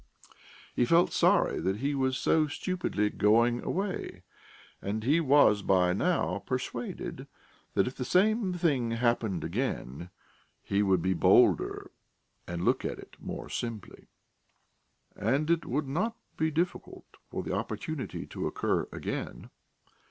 [0.75, 4.23] He felt sorry that he was so stupidly going away,
[4.81, 7.27] and he was by now persuaded
[7.75, 10.09] that if the same thing happened again
[10.63, 11.91] he would be bolder
[12.47, 14.07] and look at it more simply.
[15.15, 19.51] And it would not be difficult for the opportunity to occur again.